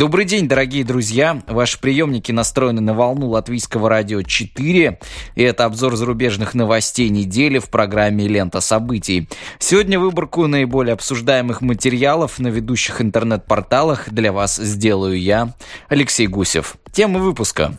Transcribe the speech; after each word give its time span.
Добрый 0.00 0.24
день, 0.24 0.48
дорогие 0.48 0.82
друзья. 0.82 1.42
Ваши 1.46 1.78
приемники 1.78 2.32
настроены 2.32 2.80
на 2.80 2.94
волну 2.94 3.28
Латвийского 3.28 3.90
радио 3.90 4.22
4. 4.22 4.98
И 5.34 5.42
это 5.42 5.66
обзор 5.66 5.94
зарубежных 5.94 6.54
новостей 6.54 7.10
недели 7.10 7.58
в 7.58 7.68
программе 7.68 8.26
«Лента 8.26 8.62
событий». 8.62 9.28
Сегодня 9.58 10.00
выборку 10.00 10.46
наиболее 10.46 10.94
обсуждаемых 10.94 11.60
материалов 11.60 12.38
на 12.38 12.48
ведущих 12.48 13.02
интернет-порталах 13.02 14.08
для 14.10 14.32
вас 14.32 14.56
сделаю 14.56 15.20
я, 15.20 15.52
Алексей 15.90 16.26
Гусев. 16.26 16.76
Тема 16.92 17.20
выпуска. 17.20 17.74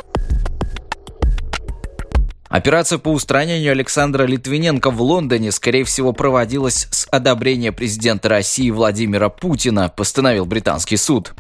Операция 2.50 3.00
по 3.00 3.10
устранению 3.10 3.72
Александра 3.72 4.26
Литвиненко 4.26 4.92
в 4.92 5.02
Лондоне, 5.02 5.52
скорее 5.52 5.86
всего, 5.86 6.14
проводилась 6.14 6.88
с 6.92 7.08
одобрения 7.10 7.72
президента 7.72 8.30
России 8.30 8.70
Владимира 8.70 9.30
Путина, 9.30 9.90
постановил 9.90 10.46
британский 10.46 10.98
суд. 10.98 11.34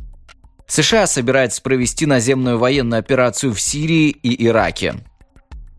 США 0.71 1.05
собирается 1.05 1.61
провести 1.61 2.05
наземную 2.05 2.57
военную 2.57 2.99
операцию 2.99 3.53
в 3.53 3.59
Сирии 3.59 4.07
и 4.07 4.45
Ираке. 4.47 4.95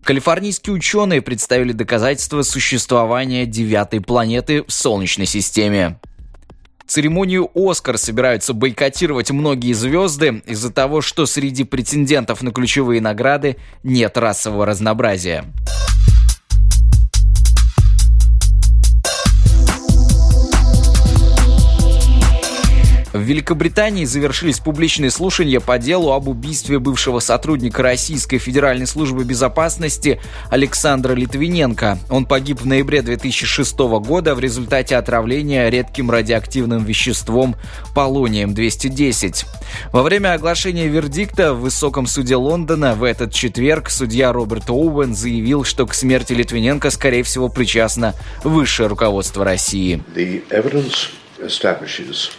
Калифорнийские 0.04 0.74
ученые 0.74 1.22
представили 1.22 1.72
доказательства 1.72 2.42
существования 2.42 3.46
девятой 3.46 4.02
планеты 4.02 4.64
в 4.64 4.70
Солнечной 4.70 5.24
системе. 5.24 5.98
Церемонию 6.86 7.50
«Оскар» 7.54 7.96
собираются 7.96 8.52
бойкотировать 8.52 9.30
многие 9.30 9.72
звезды 9.72 10.42
из-за 10.44 10.70
того, 10.70 11.00
что 11.00 11.24
среди 11.24 11.64
претендентов 11.64 12.42
на 12.42 12.50
ключевые 12.50 13.00
награды 13.00 13.56
нет 13.82 14.18
расового 14.18 14.66
разнообразия. 14.66 15.46
В 23.12 23.20
Великобритании 23.20 24.06
завершились 24.06 24.58
публичные 24.58 25.10
слушания 25.10 25.60
по 25.60 25.78
делу 25.78 26.12
об 26.12 26.28
убийстве 26.28 26.78
бывшего 26.78 27.18
сотрудника 27.18 27.82
Российской 27.82 28.38
Федеральной 28.38 28.86
службы 28.86 29.24
безопасности 29.24 30.20
Александра 30.48 31.12
Литвиненко. 31.12 31.98
Он 32.08 32.24
погиб 32.24 32.62
в 32.62 32.66
ноябре 32.66 33.02
2006 33.02 33.78
года 33.78 34.34
в 34.34 34.40
результате 34.40 34.96
отравления 34.96 35.68
редким 35.68 36.10
радиоактивным 36.10 36.84
веществом 36.84 37.56
полонием-210. 37.94 39.44
Во 39.92 40.02
время 40.02 40.32
оглашения 40.32 40.86
вердикта 40.88 41.52
в 41.52 41.60
Высоком 41.60 42.06
суде 42.06 42.36
Лондона 42.36 42.94
в 42.94 43.04
этот 43.04 43.32
четверг 43.32 43.90
судья 43.90 44.32
Роберт 44.32 44.70
Оуэн 44.70 45.14
заявил, 45.14 45.64
что 45.64 45.86
к 45.86 45.94
смерти 45.94 46.32
Литвиненко, 46.32 46.90
скорее 46.90 47.22
всего, 47.22 47.48
причастно 47.48 48.14
высшее 48.42 48.88
руководство 48.88 49.44
России. 49.44 50.02
The 50.14 50.42
evidence 50.50 51.10
establishes 51.38 52.30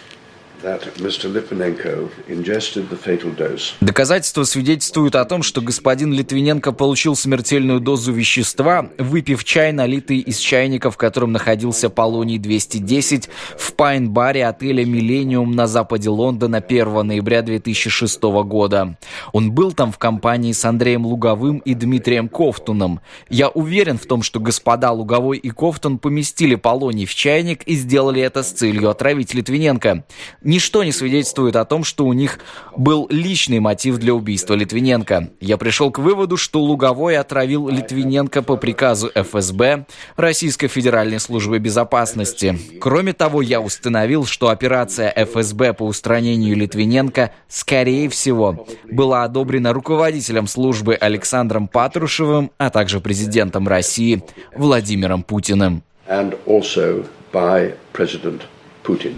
Доказательства 3.82 4.46
свидетельствуют 4.46 5.16
о 5.16 5.26
том, 5.26 5.44
что 5.44 5.60
господин 5.60 6.14
Литвиненко 6.14 6.72
получил 6.72 7.18
смертельную 7.18 7.82
дозу 7.82 8.14
вещества, 8.14 8.90
выпив 8.98 9.44
чай, 9.44 9.74
налитый 9.74 10.20
из 10.20 10.38
чайника, 10.38 10.90
в 10.90 10.96
котором 10.96 11.34
находился 11.34 11.90
полоний-210, 11.90 13.28
в 13.58 13.74
пайн-баре 13.74 14.46
отеля 14.46 14.86
«Миллениум» 14.86 15.52
на 15.52 15.68
западе 15.68 16.10
Лондона 16.10 16.60
1 16.60 17.08
ноября 17.08 17.42
2006 17.42 18.24
года. 18.24 18.98
Он 19.34 19.52
был 19.52 19.74
там 19.74 19.92
в 19.92 19.98
компании 19.98 20.54
с 20.54 20.64
Андреем 20.64 21.06
Луговым 21.06 21.58
и 21.58 21.74
Дмитрием 21.74 22.30
Кофтуном. 22.30 23.02
Я 23.28 23.50
уверен 23.50 23.98
в 23.98 24.06
том, 24.06 24.24
что 24.24 24.40
господа 24.40 24.92
Луговой 24.92 25.40
и 25.40 25.50
Кофтун 25.50 25.98
поместили 25.98 26.56
полоний 26.56 27.06
в 27.06 27.14
чайник 27.14 27.64
и 27.64 27.76
сделали 27.76 28.22
это 28.22 28.44
с 28.44 28.52
целью 28.52 28.90
отравить 28.90 29.34
Литвиненко. 29.34 30.06
Ничто 30.54 30.84
не 30.84 30.92
свидетельствует 30.92 31.56
о 31.56 31.66
том, 31.66 31.84
что 31.84 32.06
у 32.06 32.14
них 32.14 32.38
был 32.78 33.08
личный 33.10 33.60
мотив 33.60 33.98
для 33.98 34.14
убийства 34.14 34.54
Литвиненко. 34.54 35.30
Я 35.40 35.58
пришел 35.58 35.90
к 35.90 35.98
выводу, 35.98 36.38
что 36.38 36.62
Луговой 36.62 37.18
отравил 37.18 37.70
Литвиненко 37.70 38.44
по 38.44 38.56
приказу 38.56 39.10
ФСБ, 39.16 39.88
Российской 40.16 40.68
Федеральной 40.68 41.20
службы 41.20 41.58
безопасности. 41.58 42.56
Кроме 42.80 43.14
того, 43.14 43.42
я 43.42 43.62
установил, 43.62 44.28
что 44.28 44.50
операция 44.50 45.12
ФСБ 45.26 45.74
по 45.74 45.88
устранению 45.88 46.56
Литвиненко, 46.56 47.32
скорее 47.48 48.08
всего, 48.10 48.68
была 48.92 49.24
одобрена 49.24 49.74
руководителем 49.74 50.46
службы 50.46 50.94
Александром 50.94 51.68
Патрушевым, 51.68 52.52
а 52.60 52.70
также 52.70 53.00
президентом 53.00 53.68
России 53.68 54.24
Владимиром 54.56 55.24
Путиным. 55.24 55.82
And 56.08 56.38
also 56.46 57.08
by 57.32 57.74
President 57.92 58.42
Putin. 58.84 59.16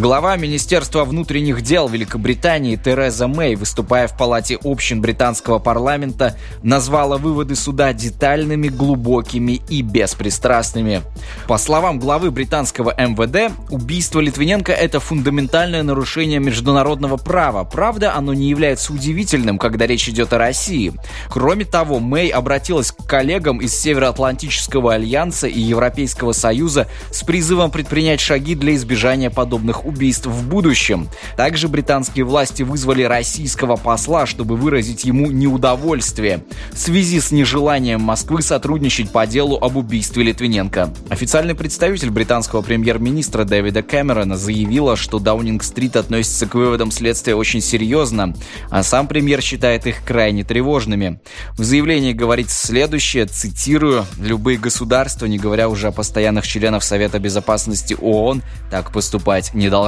Глава 0.00 0.34
Министерства 0.36 1.04
внутренних 1.04 1.60
дел 1.60 1.86
Великобритании 1.86 2.76
Тереза 2.76 3.28
Мэй, 3.28 3.54
выступая 3.54 4.08
в 4.08 4.16
Палате 4.16 4.58
общин 4.64 5.02
британского 5.02 5.58
парламента, 5.58 6.38
назвала 6.62 7.18
выводы 7.18 7.54
суда 7.54 7.92
детальными, 7.92 8.68
глубокими 8.68 9.60
и 9.68 9.82
беспристрастными. 9.82 11.02
По 11.46 11.58
словам 11.58 11.98
главы 11.98 12.30
британского 12.30 12.94
МВД, 12.96 13.52
убийство 13.68 14.20
Литвиненко– 14.20 14.72
это 14.80 15.00
фундаментальное 15.00 15.82
нарушение 15.82 16.40
международного 16.40 17.18
права. 17.18 17.64
Правда, 17.64 18.14
оно 18.14 18.32
не 18.32 18.48
является 18.48 18.94
удивительным, 18.94 19.58
когда 19.58 19.86
речь 19.86 20.08
идет 20.08 20.32
о 20.32 20.38
России. 20.38 20.94
Кроме 21.28 21.66
того, 21.66 21.98
Мэй 21.98 22.28
обратилась 22.28 22.90
к 22.90 23.04
коллегам 23.04 23.58
из 23.58 23.78
Североатлантического 23.78 24.94
альянса 24.94 25.46
и 25.46 25.60
Европейского 25.60 26.32
союза 26.32 26.86
с 27.10 27.22
призывом 27.22 27.70
предпринять 27.70 28.20
шаги 28.20 28.54
для 28.54 28.74
избежания 28.76 29.28
подобных 29.28 29.84
убийств 29.90 30.26
в 30.26 30.48
будущем. 30.48 31.08
Также 31.36 31.68
британские 31.68 32.24
власти 32.24 32.62
вызвали 32.62 33.02
российского 33.02 33.76
посла, 33.76 34.24
чтобы 34.24 34.56
выразить 34.56 35.04
ему 35.04 35.30
неудовольствие 35.30 36.44
в 36.72 36.78
связи 36.78 37.20
с 37.20 37.30
нежеланием 37.30 38.00
Москвы 38.00 38.42
сотрудничать 38.42 39.10
по 39.10 39.26
делу 39.26 39.58
об 39.60 39.76
убийстве 39.76 40.22
Литвиненко. 40.24 40.94
Официальный 41.10 41.54
представитель 41.54 42.10
британского 42.10 42.62
премьер-министра 42.62 43.44
Дэвида 43.44 43.82
Кэмерона 43.82 44.36
заявила, 44.36 44.96
что 44.96 45.18
Даунинг-стрит 45.18 45.96
относится 45.96 46.46
к 46.46 46.54
выводам 46.54 46.90
следствия 46.90 47.34
очень 47.34 47.60
серьезно, 47.60 48.34
а 48.70 48.82
сам 48.82 49.08
премьер 49.08 49.42
считает 49.42 49.86
их 49.86 50.04
крайне 50.04 50.44
тревожными. 50.44 51.20
В 51.58 51.64
заявлении 51.64 52.12
говорится 52.12 52.66
следующее, 52.66 53.26
цитирую, 53.26 54.06
«Любые 54.18 54.58
государства, 54.58 55.26
не 55.26 55.38
говоря 55.38 55.68
уже 55.68 55.88
о 55.88 55.92
постоянных 55.92 56.46
членах 56.46 56.82
Совета 56.82 57.18
Безопасности 57.18 57.96
ООН, 58.00 58.42
так 58.70 58.92
поступать 58.92 59.52
не 59.54 59.68
должны. 59.68 59.79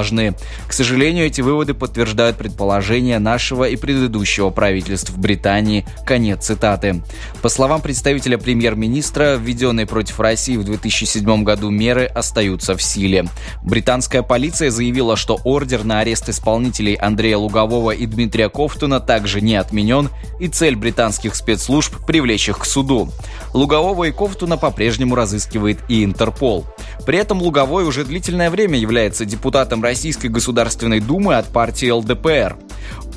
К 0.67 0.73
сожалению, 0.73 1.25
эти 1.25 1.41
выводы 1.41 1.73
подтверждают 1.73 2.37
предположения 2.37 3.19
нашего 3.19 3.65
и 3.65 3.75
предыдущего 3.75 4.49
правительств 4.49 5.11
в 5.11 5.19
Британии. 5.19 5.85
Конец 6.05 6.45
цитаты. 6.45 7.03
По 7.41 7.49
словам 7.49 7.81
представителя 7.81 8.37
премьер-министра, 8.37 9.35
введенные 9.35 9.85
против 9.85 10.19
России 10.19 10.57
в 10.57 10.63
2007 10.63 11.43
году 11.43 11.69
меры 11.69 12.05
остаются 12.05 12.75
в 12.75 12.81
силе. 12.81 13.25
Британская 13.63 14.23
полиция 14.23 14.71
заявила, 14.71 15.15
что 15.15 15.39
ордер 15.43 15.83
на 15.83 15.99
арест 15.99 16.29
исполнителей 16.29 16.95
Андрея 16.95 17.37
Лугового 17.37 17.91
и 17.91 18.05
Дмитрия 18.05 18.49
Кофтуна 18.49 18.99
также 18.99 19.41
не 19.41 19.55
отменен, 19.55 20.09
и 20.39 20.47
цель 20.47 20.75
британских 20.75 21.35
спецслужб– 21.35 22.05
привлечь 22.07 22.49
их 22.49 22.59
к 22.59 22.65
суду. 22.65 23.09
Лугового 23.53 24.05
и 24.05 24.11
Кофтуна 24.11 24.57
по-прежнему 24.57 25.15
разыскивает 25.15 25.79
и 25.87 26.03
Интерпол. 26.03 26.65
При 27.05 27.17
этом 27.17 27.41
Луговой 27.41 27.85
уже 27.85 28.05
длительное 28.05 28.49
время 28.49 28.77
является 28.77 29.25
депутатом 29.25 29.83
Российской 29.83 30.27
Государственной 30.27 30.99
Думы 30.99 31.35
от 31.35 31.47
партии 31.47 31.89
ЛДПР. 31.89 32.57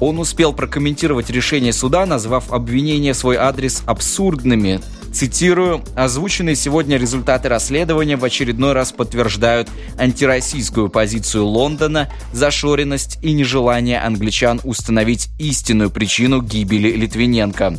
Он 0.01 0.19
успел 0.19 0.53
прокомментировать 0.53 1.31
решение 1.31 1.73
суда, 1.73 2.07
назвав 2.07 2.53
обвинения 2.53 3.13
в 3.13 3.17
свой 3.17 3.37
адрес 3.37 3.83
абсурдными. 3.87 4.81
Цитирую, 5.13 5.83
«Озвученные 5.95 6.57
сегодня 6.57 6.99
результаты 6.99 7.49
расследования 7.49 8.17
в 8.17 8.25
очередной 8.25 8.75
раз 8.75 8.93
подтверждают 8.93 9.71
антироссийскую 9.99 10.91
позицию 10.91 11.47
Лондона, 11.47 12.11
зашоренность 12.35 13.19
и 13.23 13.33
нежелание 13.33 13.99
англичан 14.01 14.61
установить 14.63 15.29
истинную 15.39 15.91
причину 15.91 16.43
гибели 16.43 16.91
Литвиненко». 16.91 17.79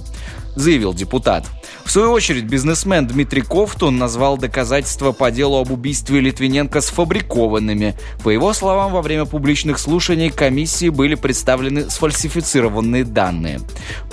Заявил 0.57 0.94
депутат. 0.94 1.45
В 1.86 1.92
свою 1.92 2.12
очередь, 2.12 2.44
бизнесмен 2.44 3.07
Дмитрий 3.07 3.42
Ковтун 3.42 3.98
назвал 3.98 4.38
доказательства 4.38 5.13
по 5.13 5.31
делу 5.31 5.57
об 5.57 5.71
убийстве 5.71 6.19
Литвиненко 6.19 6.81
сфабрикованными. 6.81 7.95
По 8.24 8.30
его 8.30 8.51
словам, 8.51 8.92
во 8.92 9.01
время 9.01 9.24
публичных 9.24 9.80
слушаний 9.80 10.30
комиссии 10.30 10.89
были 10.89 11.15
представлены 11.15 11.89
сфальсифицированные 11.89 13.06
данные. 13.06 13.62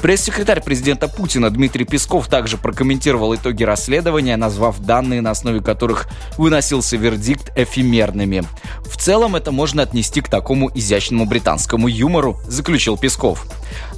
Пресс-секретарь 0.00 0.62
президента 0.62 1.08
Путина 1.08 1.50
Дмитрий 1.50 1.84
Песков 1.84 2.28
также 2.28 2.58
прокомментировал 2.58 3.34
итоги 3.34 3.64
расследования, 3.64 4.36
назвав 4.36 4.78
данные, 4.78 5.20
на 5.20 5.32
основе 5.32 5.60
которых 5.60 6.06
выносился 6.38 6.96
вердикт, 6.96 7.50
эфемерными. 7.56 8.44
В 8.84 8.96
целом 8.96 9.34
это 9.34 9.50
можно 9.50 9.82
отнести 9.82 10.20
к 10.20 10.28
такому 10.28 10.70
изящному 10.72 11.26
британскому 11.26 11.88
юмору, 11.88 12.38
заключил 12.46 12.96
Песков. 12.96 13.46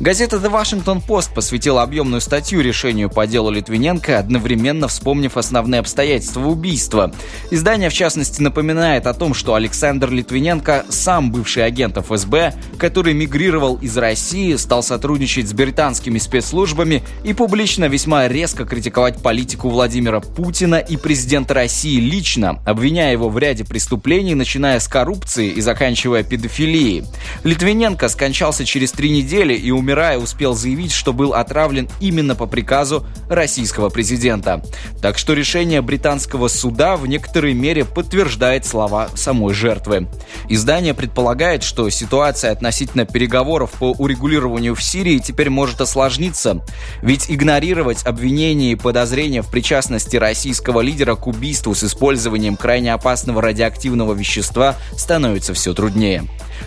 Газета 0.01 0.37
The 0.37 0.51
Washington 0.51 1.03
Post 1.07 1.35
посвятила 1.35 1.83
объемную 1.83 2.23
статью 2.23 2.36
решению 2.43 3.09
по 3.09 3.27
делу 3.27 3.51
Литвиненко, 3.51 4.19
одновременно 4.19 4.89
вспомнив 4.89 5.37
основные 5.37 5.81
обстоятельства 5.81 6.47
убийства. 6.47 7.13
Издание, 7.51 7.89
в 7.89 7.95
частности, 7.95 8.43
напоминает 8.43 9.07
о 9.07 9.15
том, 9.15 9.35
что 9.35 9.55
Александр 9.55 10.11
Литвиненко, 10.11 10.87
сам 10.89 11.31
бывший 11.31 11.65
агент 11.65 11.97
ФСБ, 11.97 12.55
который 12.79 13.15
мигрировал 13.15 13.77
из 13.77 13.97
России, 13.97 14.55
стал 14.57 14.83
сотрудничать 14.83 15.49
с 15.49 15.53
британскими 15.53 16.19
спецслужбами 16.19 17.03
и 17.25 17.33
публично 17.33 17.87
весьма 17.87 18.29
резко 18.29 18.65
критиковать 18.65 19.23
политику 19.23 19.69
Владимира 19.69 20.21
Путина 20.21 20.77
и 20.77 20.97
президента 20.97 21.55
России 21.55 22.01
лично, 22.01 22.61
обвиняя 22.67 23.13
его 23.13 23.29
в 23.29 23.39
ряде 23.39 23.65
преступлений, 23.65 24.35
начиная 24.35 24.81
с 24.81 24.89
коррупции 24.89 25.49
и 25.49 25.61
заканчивая 25.61 26.23
педофилией. 26.23 27.05
Литвиненко 27.45 28.09
скончался 28.09 28.65
через 28.65 28.93
три 28.93 29.11
недели 29.11 29.55
и, 29.55 29.71
умирая, 29.71 30.19
успел 30.19 30.55
заявить, 30.55 30.93
что 30.93 31.13
был 31.13 31.33
отравлен 31.35 31.89
именно 32.01 32.16
по 32.35 32.47
приказу 32.47 33.07
российского 33.29 33.89
президента. 33.89 34.63
Так 35.03 35.19
что 35.19 35.35
решение 35.35 35.83
британского 35.83 36.49
суда 36.49 36.97
в 36.97 37.07
некоторой 37.07 37.55
мере 37.55 37.85
подтверждает 37.85 38.65
слова 38.65 39.09
самой 39.15 39.55
жертвы. 39.55 40.09
Издание 40.49 40.95
предполагает, 40.95 41.63
что 41.63 41.89
ситуация 41.91 42.53
относительно 42.53 43.05
переговоров 43.05 43.73
по 43.73 43.93
урегулированию 43.93 44.75
в 44.75 44.83
Сирии 44.83 45.19
теперь 45.19 45.51
может 45.51 45.81
осложниться, 45.81 46.63
ведь 47.03 47.31
игнорировать 47.31 48.05
обвинения 48.07 48.73
и 48.73 48.77
подозрения 48.77 49.43
в 49.43 49.51
причастности 49.51 50.17
российского 50.17 50.81
лидера 50.81 51.15
к 51.17 51.27
убийству 51.27 51.75
с 51.75 51.85
использованием 51.85 52.57
крайне 52.57 52.93
опасного 52.95 53.43
радиоактивного 53.43 54.15
вещества 54.15 54.77
становится 54.97 55.55
все 55.55 55.75
труднее. 55.75 56.25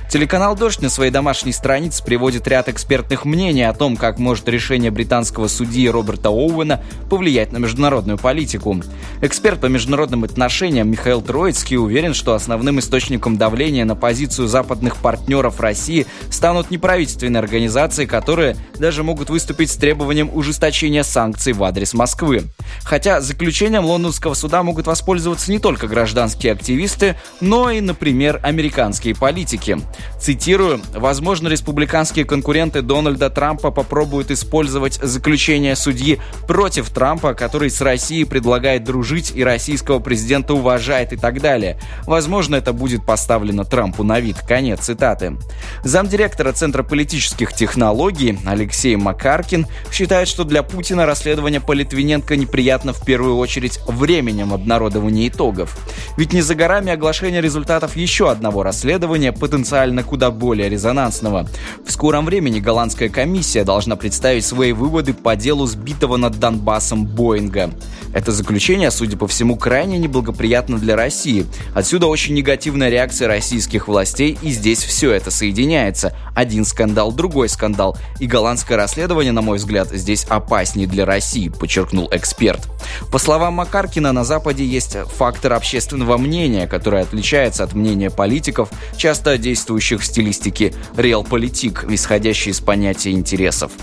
Телеканал 0.09 0.56
«Дождь» 0.56 0.81
на 0.81 0.89
своей 0.89 1.12
домашней 1.12 1.51
странице 1.51 2.03
приводит 2.03 2.47
ряд 2.47 2.68
экспертных 2.69 3.25
мнений 3.25 3.63
о 3.63 3.74
том, 3.74 3.95
как 3.95 4.19
может 4.19 4.47
решение 4.50 4.91
британского 4.91 5.47
судьи 5.47 5.88
Роберта 5.89 6.30
Оуэна 6.30 6.81
повлиять 7.09 7.51
на 7.51 7.57
международную 7.57 8.18
политику. 8.18 8.81
Эксперт 9.21 9.59
по 9.62 9.68
международным 9.68 10.24
отношениям 10.24 10.89
Михаил 10.89 11.21
Троицкий 11.21 11.77
уверен, 11.77 12.13
что 12.13 12.33
основным 12.33 12.80
источником 12.80 13.38
давления 13.38 13.86
на 13.86 13.95
позицию 13.95 14.47
западных 14.47 14.97
партнеров 14.97 15.59
России 15.59 16.07
станут 16.30 16.71
неправительственные 16.71 17.39
организации, 17.39 18.06
которые 18.06 18.56
даже 18.77 19.03
могут 19.03 19.30
выступить 19.30 19.71
с 19.71 19.75
требованием 19.75 20.30
ужесточения 20.33 21.03
санкций 21.03 21.53
в 21.53 21.63
адрес 21.63 21.94
Москвы. 21.94 22.44
Хотя 22.83 23.21
заключением 23.21 23.86
лондонского 23.86 24.33
суда 24.33 24.63
могут 24.63 24.88
воспользоваться 24.88 25.51
не 25.51 25.59
только 25.59 25.88
гражданские 25.88 26.53
активисты, 26.53 27.15
но 27.41 27.69
и, 27.69 27.81
например, 27.81 28.39
американские 28.44 29.15
политики. 29.15 29.79
Цитирую, 30.20 30.81
«Возможно, 30.94 31.48
республиканские 31.48 32.26
конкуренты 32.26 32.81
Дональда 32.81 33.30
Трампа 33.30 33.72
попробуют 33.72 34.31
использовать 34.31 34.96
заключение 34.96 35.76
судьи 35.76 36.20
против 36.48 36.90
Трампа, 36.90 37.34
который 37.34 37.70
с 37.70 37.81
Россией 37.81 38.26
предлагает 38.26 38.84
дружить 38.84 39.31
и 39.34 39.44
российского 39.44 40.00
президента 40.00 40.54
уважает 40.54 41.14
и 41.14 41.18
так 41.18 41.42
далее. 41.42 41.80
Возможно, 42.06 42.56
это 42.56 42.74
будет 42.74 43.06
поставлено 43.06 43.64
Трампу 43.64 44.04
на 44.04 44.20
вид». 44.20 44.38
Конец 44.40 44.81
цитаты. 44.81 45.38
Замдиректора 45.84 46.52
Центра 46.52 46.84
политических 46.84 47.54
технологий 47.54 48.38
Алексей 48.46 48.96
Макаркин 48.96 49.68
считает, 49.92 50.28
что 50.28 50.44
для 50.44 50.64
Путина 50.64 51.06
расследование 51.06 51.62
по 51.62 51.72
Литвиненко 51.72 52.36
неприятно 52.36 52.94
в 52.94 53.04
первую 53.06 53.38
очередь 53.38 53.80
временем 53.88 54.54
обнародования 54.54 55.28
итогов. 55.28 55.78
Ведь 56.18 56.34
не 56.34 56.42
за 56.42 56.56
горами 56.56 56.92
оглашение 56.92 57.42
результатов 57.42 57.96
еще 57.96 58.30
одного 58.30 58.64
расследования, 58.64 59.32
потенциально 59.32 59.69
куда 60.04 60.31
более 60.31 60.69
резонансного. 60.69 61.48
В 61.86 61.92
скором 61.92 62.25
времени 62.25 62.60
голландская 62.60 63.10
комиссия 63.10 63.63
должна 63.63 63.95
представить 63.95 64.45
свои 64.45 64.71
выводы 64.71 65.13
по 65.13 65.36
делу 65.36 65.66
сбитого 65.66 66.18
над 66.18 66.39
Донбассом 66.39 67.06
Боинга. 67.06 67.71
Это 68.13 68.31
заключение, 68.31 68.89
судя 68.89 69.18
по 69.18 69.27
всему, 69.27 69.56
крайне 69.56 70.00
неблагоприятно 70.00 70.80
для 70.80 70.95
России. 70.95 71.45
Отсюда 71.75 72.07
очень 72.07 72.33
негативная 72.33 72.89
реакция 72.89 73.27
российских 73.27 73.88
властей, 73.88 74.38
и 74.42 74.50
здесь 74.50 74.83
все 74.83 75.12
это 75.12 75.30
соединяется. 75.30 76.15
Один 76.33 76.65
скандал, 76.65 77.12
другой 77.12 77.50
скандал. 77.50 77.98
И 78.19 78.25
голландское 78.25 78.77
расследование, 78.77 79.31
на 79.31 79.42
мой 79.42 79.57
взгляд, 79.57 79.89
здесь 79.92 80.25
опаснее 80.25 80.88
для 80.88 81.06
России, 81.06 81.50
подчеркнул 81.50 82.10
эксперт. 82.12 82.68
По 83.12 83.19
словам 83.19 83.56
Макаркина, 83.56 84.12
на 84.12 84.24
Западе 84.24 84.65
есть 84.65 84.98
фактор 85.15 85.54
общественного 85.54 86.18
мнения, 86.18 86.68
который 86.68 87.01
отличается 87.01 87.63
от 87.63 87.74
мнения 87.74 88.10
политиков, 88.10 88.69
часто 88.98 89.38
действующих 89.60 90.00
в 90.02 90.06
стилистике 90.06 90.74
реал-политик, 90.96 91.86
исходящий 91.90 92.52
из 92.52 92.62
понятия 92.62 93.12
интересов. 93.12 93.74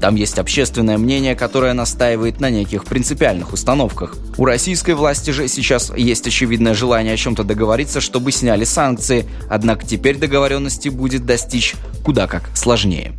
Там 0.00 0.14
есть 0.14 0.38
общественное 0.38 0.96
мнение, 0.96 1.36
которое 1.36 1.74
настаивает 1.74 2.40
на 2.40 2.48
неких 2.48 2.86
принципиальных 2.86 3.52
установках. 3.52 4.16
У 4.38 4.46
российской 4.46 4.94
власти 4.94 5.30
же 5.30 5.46
сейчас 5.48 5.92
есть 5.94 6.26
очевидное 6.26 6.72
желание 6.72 7.12
о 7.12 7.16
чем-то 7.18 7.44
договориться, 7.44 8.00
чтобы 8.00 8.32
сняли 8.32 8.64
санкции, 8.64 9.26
однако 9.50 9.86
теперь 9.86 10.16
договоренности 10.16 10.88
будет 10.88 11.26
достичь 11.26 11.74
куда 12.02 12.26
как 12.26 12.44
сложнее. 12.56 13.12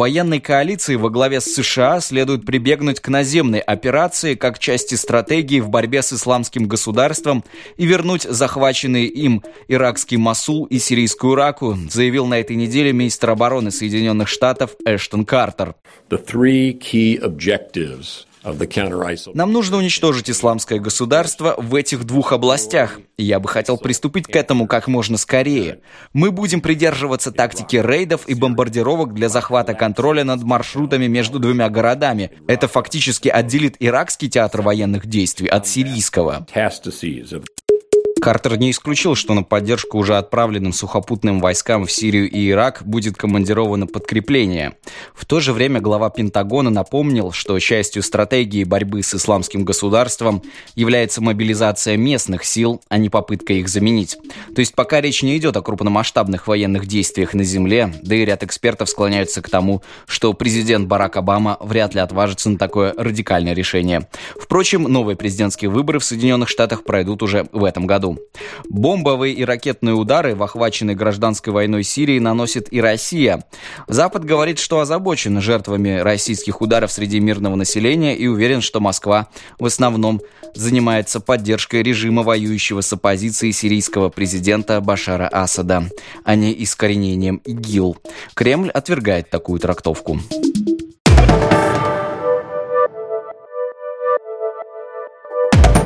Военной 0.00 0.40
коалиции 0.40 0.94
во 0.94 1.10
главе 1.10 1.42
с 1.42 1.54
США 1.54 2.00
следует 2.00 2.46
прибегнуть 2.46 3.00
к 3.00 3.08
наземной 3.08 3.58
операции 3.58 4.34
как 4.34 4.58
части 4.58 4.94
стратегии 4.94 5.60
в 5.60 5.68
борьбе 5.68 6.00
с 6.00 6.14
исламским 6.14 6.66
государством 6.66 7.44
и 7.76 7.84
вернуть 7.84 8.22
захваченные 8.22 9.04
им 9.04 9.42
иракский 9.68 10.16
Масул 10.16 10.64
и 10.64 10.78
сирийскую 10.78 11.34
Раку, 11.34 11.76
заявил 11.90 12.24
на 12.24 12.40
этой 12.40 12.56
неделе 12.56 12.94
министр 12.94 13.28
обороны 13.28 13.70
Соединенных 13.70 14.28
Штатов 14.28 14.70
Эштон 14.86 15.26
Картер. 15.26 15.74
The 16.08 16.24
three 16.26 16.80
key 16.80 17.20
objectives 17.22 18.24
нам 19.34 19.52
нужно 19.52 19.76
уничтожить 19.76 20.30
исламское 20.30 20.78
государство 20.78 21.54
в 21.58 21.74
этих 21.74 22.04
двух 22.04 22.32
областях. 22.32 22.98
Я 23.18 23.38
бы 23.38 23.48
хотел 23.48 23.76
приступить 23.76 24.26
к 24.26 24.34
этому 24.34 24.66
как 24.66 24.88
можно 24.88 25.18
скорее. 25.18 25.80
Мы 26.14 26.30
будем 26.30 26.60
придерживаться 26.62 27.32
тактики 27.32 27.76
рейдов 27.76 28.26
и 28.28 28.34
бомбардировок 28.34 29.12
для 29.12 29.28
захвата 29.28 29.74
контроля 29.74 30.24
над 30.24 30.42
маршрутами 30.42 31.06
между 31.06 31.38
двумя 31.38 31.68
городами. 31.68 32.32
Это 32.48 32.66
фактически 32.66 33.28
отделит 33.28 33.76
иракский 33.78 34.30
театр 34.30 34.62
военных 34.62 35.06
действий 35.06 35.48
от 35.48 35.66
сирийского. 35.66 36.46
Картер 38.20 38.58
не 38.58 38.70
исключил, 38.70 39.14
что 39.14 39.32
на 39.32 39.42
поддержку 39.42 39.96
уже 39.96 40.18
отправленным 40.18 40.74
сухопутным 40.74 41.40
войскам 41.40 41.86
в 41.86 41.92
Сирию 41.92 42.30
и 42.30 42.50
Ирак 42.50 42.82
будет 42.84 43.16
командировано 43.16 43.86
подкрепление. 43.86 44.74
В 45.14 45.24
то 45.24 45.40
же 45.40 45.54
время 45.54 45.80
глава 45.80 46.10
Пентагона 46.10 46.68
напомнил, 46.68 47.32
что 47.32 47.58
частью 47.58 48.02
стратегии 48.02 48.64
борьбы 48.64 49.02
с 49.02 49.14
исламским 49.14 49.64
государством 49.64 50.42
является 50.74 51.22
мобилизация 51.22 51.96
местных 51.96 52.44
сил, 52.44 52.82
а 52.88 52.98
не 52.98 53.08
попытка 53.08 53.54
их 53.54 53.68
заменить. 53.68 54.18
То 54.54 54.60
есть 54.60 54.74
пока 54.74 55.00
речь 55.00 55.22
не 55.22 55.38
идет 55.38 55.56
о 55.56 55.62
крупномасштабных 55.62 56.46
военных 56.46 56.86
действиях 56.86 57.32
на 57.32 57.42
земле, 57.42 57.94
да 58.02 58.14
и 58.14 58.24
ряд 58.26 58.42
экспертов 58.42 58.90
склоняются 58.90 59.40
к 59.40 59.48
тому, 59.48 59.82
что 60.06 60.34
президент 60.34 60.88
Барак 60.88 61.16
Обама 61.16 61.56
вряд 61.60 61.94
ли 61.94 62.00
отважится 62.00 62.50
на 62.50 62.58
такое 62.58 62.92
радикальное 62.98 63.54
решение. 63.54 64.08
Впрочем, 64.38 64.82
новые 64.82 65.16
президентские 65.16 65.70
выборы 65.70 65.98
в 65.98 66.04
Соединенных 66.04 66.50
Штатах 66.50 66.84
пройдут 66.84 67.22
уже 67.22 67.46
в 67.52 67.64
этом 67.64 67.86
году 67.86 68.09
году. 68.10 68.30
Бомбовые 68.68 69.34
и 69.34 69.44
ракетные 69.44 69.94
удары 69.94 70.34
в 70.34 70.42
охваченной 70.42 70.94
гражданской 70.94 71.52
войной 71.52 71.82
Сирии 71.82 72.18
наносит 72.18 72.72
и 72.72 72.80
Россия. 72.80 73.44
Запад 73.88 74.24
говорит, 74.24 74.58
что 74.58 74.80
озабочен 74.80 75.40
жертвами 75.40 75.98
российских 75.98 76.60
ударов 76.60 76.92
среди 76.92 77.20
мирного 77.20 77.56
населения 77.56 78.16
и 78.16 78.26
уверен, 78.26 78.60
что 78.60 78.80
Москва 78.80 79.28
в 79.58 79.66
основном 79.66 80.20
занимается 80.54 81.20
поддержкой 81.20 81.82
режима, 81.82 82.22
воюющего 82.22 82.80
с 82.80 82.92
оппозицией 82.92 83.52
сирийского 83.52 84.08
президента 84.08 84.80
Башара 84.80 85.28
Асада, 85.28 85.84
а 86.24 86.34
не 86.34 86.52
искоренением 86.62 87.36
ИГИЛ. 87.44 87.96
Кремль 88.34 88.70
отвергает 88.70 89.30
такую 89.30 89.60
трактовку. 89.60 90.18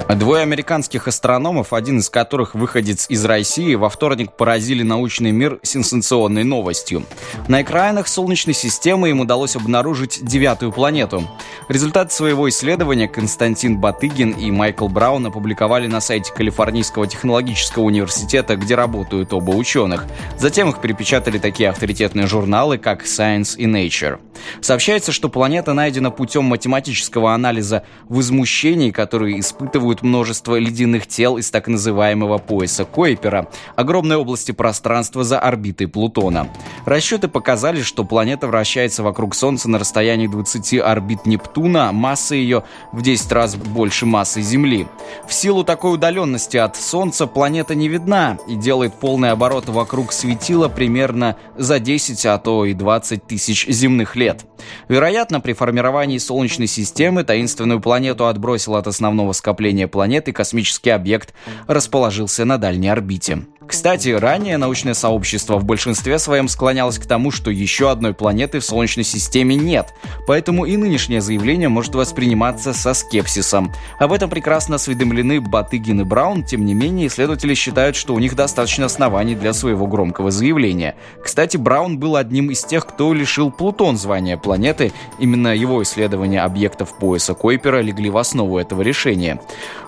Двое 0.08 0.42
американских 0.42 1.08
астрономов, 1.08 1.72
один 1.72 1.98
из 1.98 2.10
которых 2.10 2.54
выходец 2.54 3.06
из 3.08 3.24
России, 3.24 3.74
во 3.74 3.88
вторник 3.88 4.32
поразили 4.32 4.82
научный 4.82 5.32
мир 5.32 5.58
сенсационной 5.62 6.44
новостью. 6.44 7.04
На 7.48 7.62
экранах 7.62 8.06
Солнечной 8.06 8.54
системы 8.54 9.10
им 9.10 9.20
удалось 9.20 9.56
обнаружить 9.56 10.20
девятую 10.22 10.72
планету. 10.72 11.28
Результат 11.68 12.12
своего 12.12 12.48
исследования 12.48 13.08
Константин 13.08 13.78
Батыгин 13.78 14.32
и 14.32 14.50
Майкл 14.50 14.88
Браун 14.88 15.26
опубликовали 15.26 15.86
на 15.86 16.00
сайте 16.00 16.32
Калифорнийского 16.32 17.06
технологического 17.06 17.84
университета, 17.84 18.56
где 18.56 18.74
работают 18.74 19.32
оба 19.32 19.50
ученых. 19.50 20.04
Затем 20.38 20.68
их 20.68 20.80
перепечатали 20.80 21.38
такие 21.38 21.70
авторитетные 21.70 22.26
журналы, 22.26 22.78
как 22.78 23.04
Science 23.04 23.56
и 23.56 23.66
Nature. 23.66 24.18
Сообщается, 24.60 25.12
что 25.12 25.28
планета 25.28 25.72
найдена 25.72 26.10
путем 26.10 26.44
математического 26.44 27.32
анализа 27.32 27.84
возмущений, 28.08 28.92
которые 28.92 29.40
испытывают 29.40 29.93
множество 30.02 30.58
ледяных 30.58 31.06
тел 31.06 31.36
из 31.36 31.50
так 31.50 31.68
называемого 31.68 32.38
пояса 32.38 32.84
Койпера, 32.84 33.48
огромной 33.76 34.16
области 34.16 34.52
пространства 34.52 35.24
за 35.24 35.38
орбитой 35.38 35.88
Плутона. 35.88 36.48
Расчеты 36.84 37.28
показали, 37.28 37.82
что 37.82 38.04
планета 38.04 38.46
вращается 38.46 39.02
вокруг 39.02 39.34
Солнца 39.34 39.68
на 39.68 39.78
расстоянии 39.78 40.26
20 40.26 40.74
орбит 40.80 41.26
Нептуна, 41.26 41.92
масса 41.92 42.34
ее 42.34 42.64
в 42.92 43.02
10 43.02 43.32
раз 43.32 43.56
больше 43.56 44.06
массы 44.06 44.40
Земли. 44.40 44.86
В 45.26 45.32
силу 45.32 45.64
такой 45.64 45.94
удаленности 45.94 46.56
от 46.56 46.76
Солнца 46.76 47.26
планета 47.26 47.74
не 47.74 47.88
видна 47.88 48.38
и 48.48 48.54
делает 48.54 48.94
полный 48.94 49.30
оборот 49.30 49.68
вокруг 49.68 50.12
светила 50.12 50.68
примерно 50.68 51.36
за 51.56 51.78
10, 51.78 52.26
а 52.26 52.38
то 52.38 52.64
и 52.64 52.74
20 52.74 53.26
тысяч 53.26 53.66
земных 53.68 54.16
лет. 54.16 54.44
Вероятно, 54.88 55.40
при 55.40 55.52
формировании 55.52 56.18
Солнечной 56.18 56.66
системы 56.66 57.24
таинственную 57.24 57.80
планету 57.80 58.26
отбросил 58.26 58.76
от 58.76 58.86
основного 58.86 59.32
скопления 59.32 59.83
планет 59.88 60.28
и 60.28 60.32
космический 60.32 60.90
объект 60.90 61.34
расположился 61.66 62.44
на 62.44 62.58
дальней 62.58 62.88
орбите. 62.88 63.46
Кстати, 63.66 64.10
ранее 64.10 64.58
научное 64.58 64.94
сообщество 64.94 65.58
в 65.58 65.64
большинстве 65.64 66.18
своем 66.18 66.48
склонялось 66.48 66.98
к 66.98 67.06
тому, 67.06 67.30
что 67.30 67.50
еще 67.50 67.90
одной 67.90 68.14
планеты 68.14 68.60
в 68.60 68.64
Солнечной 68.64 69.04
системе 69.04 69.56
нет, 69.56 69.94
поэтому 70.26 70.64
и 70.64 70.76
нынешнее 70.76 71.20
заявление 71.20 71.68
может 71.68 71.94
восприниматься 71.94 72.72
со 72.72 72.94
скепсисом. 72.94 73.72
Об 73.98 74.12
этом 74.12 74.28
прекрасно 74.28 74.76
осведомлены 74.76 75.40
Батыгин 75.40 76.02
и 76.02 76.04
Браун, 76.04 76.44
тем 76.44 76.64
не 76.64 76.74
менее 76.74 77.06
исследователи 77.06 77.54
считают, 77.54 77.96
что 77.96 78.14
у 78.14 78.18
них 78.18 78.36
достаточно 78.36 78.86
оснований 78.86 79.34
для 79.34 79.52
своего 79.52 79.86
громкого 79.86 80.30
заявления. 80.30 80.94
Кстати, 81.22 81.56
Браун 81.56 81.98
был 81.98 82.16
одним 82.16 82.50
из 82.50 82.64
тех, 82.64 82.86
кто 82.86 83.12
лишил 83.14 83.50
Плутон 83.50 83.96
звания 83.96 84.36
планеты, 84.36 84.92
именно 85.18 85.54
его 85.54 85.82
исследования 85.82 86.42
объектов 86.42 86.96
пояса 86.98 87.34
Койпера 87.34 87.80
легли 87.80 88.10
в 88.10 88.18
основу 88.18 88.58
этого 88.58 88.82
решения. 88.82 89.40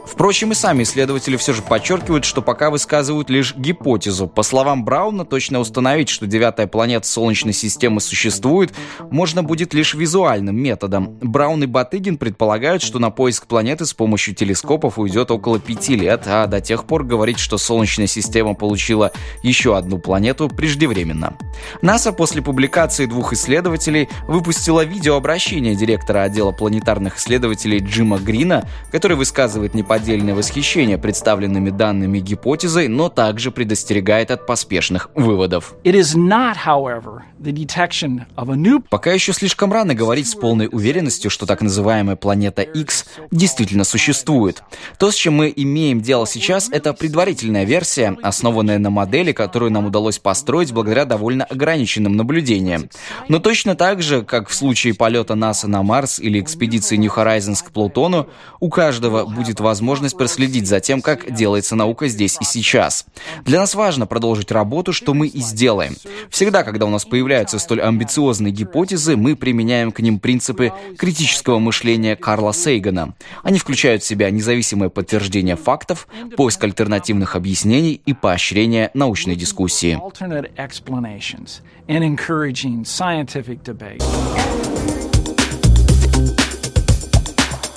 Впрочем, 0.06 0.52
и 0.52 0.54
сами 0.54 0.84
исследователи 0.84 1.36
все 1.36 1.52
же 1.52 1.62
подчеркивают, 1.62 2.24
что 2.24 2.40
пока 2.40 2.70
высказывают 2.70 3.28
лишь 3.28 3.56
гипотезу. 3.56 4.28
По 4.28 4.42
словам 4.42 4.84
Брауна, 4.84 5.24
точно 5.24 5.58
установить, 5.58 6.08
что 6.08 6.26
девятая 6.26 6.68
планета 6.68 7.08
Солнечной 7.08 7.52
системы 7.52 8.00
существует, 8.00 8.72
можно 9.10 9.42
будет 9.42 9.74
лишь 9.74 9.94
визуальным 9.94 10.56
методом. 10.56 11.18
Браун 11.20 11.62
и 11.64 11.66
Батыгин 11.66 12.18
предполагают, 12.18 12.82
что 12.82 12.98
на 13.00 13.10
поиск 13.10 13.46
планеты 13.46 13.84
с 13.84 13.94
помощью 13.94 14.34
телескопов 14.34 14.98
уйдет 14.98 15.30
около 15.30 15.58
пяти 15.58 15.96
лет, 15.96 16.22
а 16.26 16.46
до 16.46 16.60
тех 16.60 16.84
пор 16.84 17.02
говорить, 17.02 17.38
что 17.38 17.58
Солнечная 17.58 18.06
система 18.06 18.54
получила 18.54 19.10
еще 19.42 19.76
одну 19.76 19.98
планету 19.98 20.48
преждевременно. 20.48 21.36
НАСА 21.82 22.12
после 22.12 22.42
публикации 22.42 23.06
двух 23.06 23.32
исследователей 23.32 24.08
выпустила 24.28 24.84
видеообращение 24.84 25.74
директора 25.74 26.22
отдела 26.22 26.52
планетарных 26.52 27.18
исследователей 27.18 27.80
Джима 27.80 28.18
Грина, 28.18 28.68
который 28.92 29.16
высказывает 29.16 29.74
неподдельное 29.96 30.34
восхищение 30.34 30.98
представленными 30.98 31.70
данными 31.70 32.18
гипотезой, 32.18 32.86
но 32.86 33.08
также 33.08 33.50
предостерегает 33.50 34.30
от 34.30 34.46
поспешных 34.46 35.08
выводов. 35.14 35.74
Not, 35.84 36.56
however, 36.66 37.20
new... 38.56 38.82
Пока 38.90 39.12
еще 39.12 39.32
слишком 39.32 39.72
рано 39.72 39.94
говорить 39.94 40.28
с 40.28 40.34
полной 40.34 40.68
уверенностью, 40.70 41.30
что 41.30 41.46
так 41.46 41.62
называемая 41.62 42.16
планета 42.16 42.60
X 42.60 43.06
действительно 43.30 43.84
существует. 43.84 44.62
То, 44.98 45.10
с 45.10 45.14
чем 45.14 45.34
мы 45.34 45.50
имеем 45.56 46.02
дело 46.02 46.26
сейчас, 46.26 46.68
это 46.70 46.92
предварительная 46.92 47.64
версия, 47.64 48.16
основанная 48.22 48.78
на 48.78 48.90
модели, 48.90 49.32
которую 49.32 49.70
нам 49.70 49.86
удалось 49.86 50.18
построить 50.18 50.72
благодаря 50.72 51.06
довольно 51.06 51.44
ограниченным 51.44 52.16
наблюдениям. 52.16 52.90
Но 53.28 53.38
точно 53.38 53.76
так 53.76 54.02
же, 54.02 54.22
как 54.22 54.50
в 54.50 54.54
случае 54.54 54.92
полета 54.92 55.34
НАСА 55.34 55.68
на 55.68 55.82
Марс 55.82 56.18
или 56.18 56.38
экспедиции 56.38 56.96
New 56.96 57.10
Horizons 57.14 57.64
к 57.64 57.70
Плутону, 57.70 58.28
у 58.60 58.68
каждого 58.68 59.24
будет 59.24 59.60
возможность 59.60 59.85
проследить 60.12 60.66
за 60.66 60.80
тем, 60.80 61.00
как 61.00 61.32
делается 61.32 61.76
наука 61.76 62.08
здесь 62.08 62.36
и 62.40 62.44
сейчас. 62.44 63.06
Для 63.44 63.60
нас 63.60 63.74
важно 63.74 64.06
продолжить 64.06 64.50
работу, 64.50 64.92
что 64.92 65.14
мы 65.14 65.28
и 65.28 65.40
сделаем. 65.40 65.96
Всегда, 66.30 66.62
когда 66.62 66.86
у 66.86 66.90
нас 66.90 67.04
появляются 67.04 67.58
столь 67.58 67.80
амбициозные 67.82 68.52
гипотезы, 68.52 69.16
мы 69.16 69.36
применяем 69.36 69.92
к 69.92 70.00
ним 70.00 70.18
принципы 70.18 70.72
критического 70.98 71.58
мышления 71.58 72.16
Карла 72.16 72.52
Сейгана. 72.52 73.14
Они 73.42 73.58
включают 73.58 74.02
в 74.02 74.06
себя 74.06 74.30
независимое 74.30 74.88
подтверждение 74.88 75.56
фактов, 75.56 76.08
поиск 76.36 76.62
альтернативных 76.64 77.36
объяснений 77.36 78.00
и 78.04 78.12
поощрение 78.12 78.90
научной 78.94 79.36
дискуссии. 79.36 79.98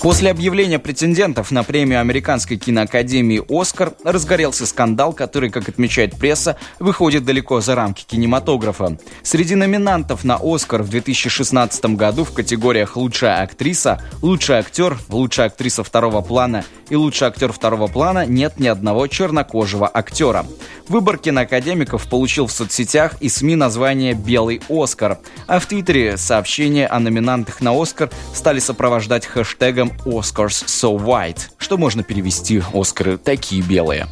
После 0.01 0.31
объявления 0.31 0.79
претендентов 0.79 1.51
на 1.51 1.63
премию 1.63 1.99
Американской 1.99 2.55
киноакадемии 2.55 3.43
«Оскар» 3.49 3.93
разгорелся 4.05 4.65
скандал, 4.65 5.11
который, 5.11 5.49
как 5.49 5.67
отмечает 5.67 6.17
пресса, 6.17 6.55
выходит 6.79 7.25
далеко 7.25 7.59
за 7.59 7.75
рамки 7.75 8.05
кинематографа. 8.07 8.97
Среди 9.23 9.55
номинантов 9.55 10.23
на 10.23 10.39
«Оскар» 10.41 10.83
в 10.83 10.89
2016 10.89 11.97
году 11.97 12.23
в 12.23 12.31
категориях 12.31 12.95
«Лучшая 12.95 13.41
актриса», 13.41 14.01
«Лучший 14.21 14.59
актер», 14.59 14.97
«Лучшая 15.09 15.47
актриса 15.47 15.83
второго 15.83 16.21
плана» 16.21 16.63
и 16.89 16.95
«Лучший 16.95 17.27
актер 17.27 17.51
второго 17.51 17.87
плана» 17.87 18.25
нет 18.25 18.59
ни 18.59 18.67
одного 18.67 19.07
чернокожего 19.07 19.89
актера. 19.91 20.45
Выбор 20.87 21.17
киноакадемиков 21.17 22.07
получил 22.09 22.47
в 22.47 22.51
соцсетях 22.51 23.15
и 23.19 23.29
СМИ 23.29 23.55
название 23.55 24.13
«Белый 24.13 24.61
Оскар», 24.69 25.19
а 25.47 25.59
в 25.59 25.65
Твиттере 25.65 26.17
сообщения 26.17 26.87
о 26.87 26.99
номинантах 26.99 27.61
на 27.61 27.79
Оскар 27.79 28.09
стали 28.33 28.59
сопровождать 28.59 29.25
хэштегом 29.25 29.91
«Oscars 30.05 30.65
so 30.65 30.97
white», 30.97 31.49
что 31.57 31.77
можно 31.77 32.03
перевести 32.03 32.61
«Оскары 32.73 33.17
такие 33.17 33.61
белые». 33.61 34.07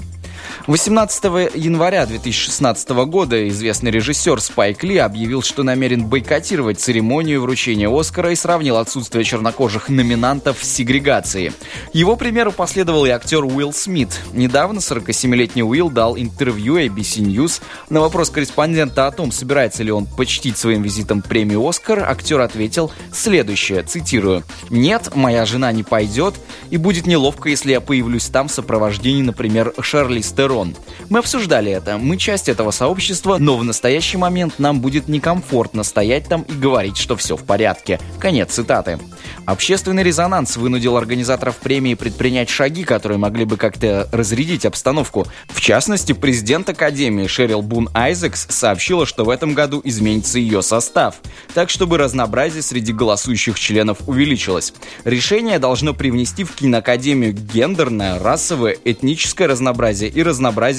18 0.66 1.24
января 1.56 2.06
2016 2.06 2.90
года 3.06 3.48
известный 3.48 3.92
режиссер 3.92 4.42
Спайк 4.42 4.84
Ли 4.84 4.98
объявил, 4.98 5.42
что 5.42 5.64
намерен 5.64 6.06
бойкотировать 6.06 6.80
церемонию 6.80 7.42
вручения 7.42 7.88
Оскара 7.88 8.32
и 8.32 8.36
сравнил 8.36 8.78
отсутствие 8.78 9.24
чернокожих 9.24 9.88
номинантов 9.88 10.58
с 10.62 10.68
сегрегацией. 10.68 11.54
Его 11.94 12.16
примеру 12.16 12.52
последовал 12.52 13.06
и 13.06 13.10
актер 13.10 13.46
Уилл 13.46 13.72
Смит. 13.72 14.20
Недавно 14.34 14.80
47-летний 14.80 15.64
Уилл 15.64 15.90
дал 15.90 16.18
интервью 16.18 16.78
ABC 16.78 17.22
News. 17.22 17.62
На 17.90 18.02
вопрос 18.02 18.30
корреспондента 18.30 19.08
о 19.08 19.12
том, 19.12 19.32
собирается 19.32 19.84
ли 19.84 19.92
он 19.92 20.06
почтить 20.06 20.58
своим 20.58 20.82
визитом 20.82 21.22
премию 21.22 21.66
«Оскар», 21.66 22.00
актер 22.00 22.42
ответил 22.42 22.92
следующее, 23.14 23.84
цитирую, 23.84 24.44
«Нет, 24.70 25.16
моя 25.16 25.46
жена 25.46 25.72
не 25.72 25.84
пойдет, 25.84 26.36
и 26.72 26.78
будет 26.78 27.08
неловко, 27.08 27.50
если 27.50 27.72
я 27.72 27.80
появлюсь 27.80 28.26
там 28.26 28.48
в 28.48 28.52
сопровождении, 28.52 29.22
например, 29.22 29.74
Шарли 29.80 30.22
Стерон 30.22 30.47
Дрон. 30.48 30.78
Мы 31.10 31.20
обсуждали 31.20 31.70
это, 31.70 31.98
мы 31.98 32.16
часть 32.16 32.48
этого 32.48 32.72
сообщества, 32.72 33.36
но 33.38 33.58
в 33.58 33.66
настоящий 33.66 34.16
момент 34.16 34.60
нам 34.60 34.80
будет 34.80 35.10
некомфортно 35.10 35.84
стоять 35.84 36.30
там 36.30 36.44
и 36.44 36.54
говорить, 36.54 36.96
что 36.96 37.18
все 37.18 37.36
в 37.36 37.44
порядке. 37.44 38.00
Конец 38.18 38.54
цитаты. 38.54 38.98
Общественный 39.46 40.04
резонанс 40.04 40.56
вынудил 40.56 40.96
организаторов 40.96 41.58
премии 41.58 41.96
предпринять 41.96 42.50
шаги, 42.50 42.86
которые 42.86 43.18
могли 43.18 43.44
бы 43.44 43.58
как-то 43.58 44.08
разрядить 44.14 44.66
обстановку. 44.66 45.28
В 45.50 45.60
частности, 45.60 46.14
президент 46.14 46.70
Академии 46.70 47.28
Шерил 47.28 47.62
Бун 47.62 47.90
Айзекс 47.94 48.48
сообщила, 48.50 49.06
что 49.06 49.26
в 49.26 49.30
этом 49.30 49.54
году 49.54 49.82
изменится 49.84 50.40
ее 50.40 50.62
состав, 50.62 51.16
так 51.54 51.70
чтобы 51.70 51.98
разнообразие 51.98 52.62
среди 52.62 52.94
голосующих 52.94 53.60
членов 53.60 53.98
увеличилось. 54.08 54.74
Решение 55.04 55.60
должно 55.60 55.94
привнести 55.94 56.46
в 56.46 56.56
киноакадемию 56.56 57.34
гендерное, 57.34 58.18
расовое, 58.20 58.78
этническое 58.86 59.50
разнообразие 59.50 60.10
и 60.10 60.24
разнообразие 60.24 60.37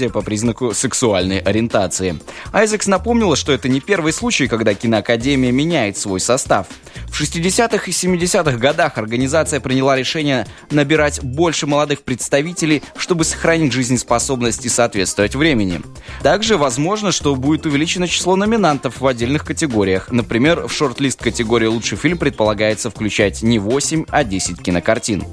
по 0.08 0.22
признаку 0.22 0.74
сексуальной 0.74 1.38
ориентации. 1.38 2.18
Айзекс 2.52 2.86
напомнила, 2.86 3.36
что 3.36 3.52
это 3.52 3.68
не 3.68 3.80
первый 3.80 4.12
случай, 4.12 4.48
когда 4.48 4.74
киноакадемия 4.74 5.52
меняет 5.52 5.96
свой 5.96 6.20
состав. 6.20 6.66
В 7.08 7.20
60-х 7.20 7.84
и 7.86 7.90
70-х 7.90 8.58
годах 8.58 8.98
организация 8.98 9.60
приняла 9.60 9.96
решение 9.96 10.46
набирать 10.70 11.22
больше 11.22 11.66
молодых 11.66 12.02
представителей, 12.02 12.82
чтобы 12.96 13.24
сохранить 13.24 13.72
жизнеспособность 13.72 14.64
и 14.64 14.68
соответствовать 14.68 15.34
времени. 15.34 15.80
Также 16.22 16.56
возможно, 16.56 17.12
что 17.12 17.34
будет 17.34 17.66
увеличено 17.66 18.06
число 18.06 18.36
номинантов 18.36 19.00
в 19.00 19.06
отдельных 19.06 19.44
категориях. 19.44 20.10
Например, 20.10 20.66
в 20.66 20.72
шорт-лист 20.72 21.20
категории 21.22 21.66
«Лучший 21.66 21.98
фильм» 21.98 22.18
предполагается 22.18 22.90
включать 22.90 23.42
не 23.42 23.58
8, 23.58 24.04
а 24.08 24.24
10 24.24 24.60
кинокартин. 24.62 25.24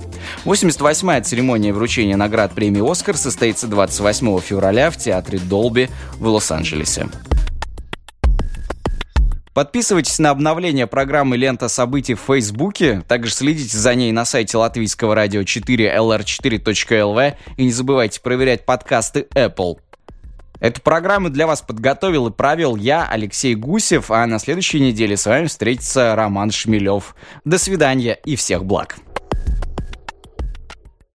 88-я 0.45 1.21
церемония 1.21 1.73
вручения 1.73 2.17
наград 2.17 2.53
премии 2.53 2.89
«Оскар» 2.89 3.17
состоится 3.17 3.67
28 4.05 4.39
февраля 4.39 4.91
в 4.91 4.97
Театре 4.97 5.39
Долби 5.39 5.89
в 6.19 6.27
Лос-Анджелесе. 6.27 7.07
Подписывайтесь 9.55 10.19
на 10.19 10.29
обновление 10.29 10.85
программы 10.85 11.37
«Лента 11.37 11.69
событий» 11.69 12.13
в 12.13 12.19
Фейсбуке. 12.19 13.01
Также 13.07 13.33
следите 13.33 13.75
за 13.75 13.95
ней 13.95 14.11
на 14.11 14.23
сайте 14.25 14.57
латвийского 14.57 15.15
радио 15.15 15.41
4 15.41 15.95
lr4.lv 15.97 17.33
и 17.57 17.63
не 17.63 17.71
забывайте 17.71 18.21
проверять 18.21 18.63
подкасты 18.63 19.25
Apple. 19.33 19.79
Эту 20.59 20.81
программу 20.81 21.31
для 21.31 21.47
вас 21.47 21.63
подготовил 21.63 22.27
и 22.27 22.31
провел 22.31 22.75
я, 22.75 23.07
Алексей 23.09 23.55
Гусев, 23.55 24.11
а 24.11 24.27
на 24.27 24.37
следующей 24.37 24.81
неделе 24.81 25.17
с 25.17 25.25
вами 25.25 25.47
встретится 25.47 26.15
Роман 26.15 26.51
Шмелев. 26.51 27.15
До 27.43 27.57
свидания 27.57 28.19
и 28.23 28.35
всех 28.35 28.65
благ. 28.65 28.97